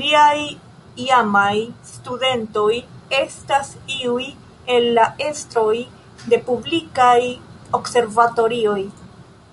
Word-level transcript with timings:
Liaj 0.00 0.40
iamaj 1.04 1.54
studentoj 1.90 2.74
estas 3.20 3.72
iuj 4.02 4.28
el 4.76 4.90
la 5.00 5.08
estroj 5.30 5.74
de 6.34 6.44
publikaj 6.52 7.18
observatorioj. 7.82 8.80